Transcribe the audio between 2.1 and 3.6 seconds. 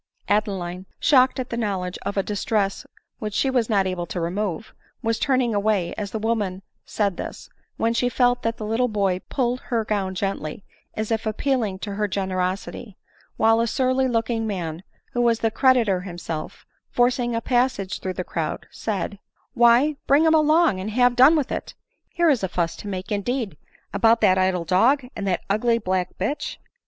a distress which she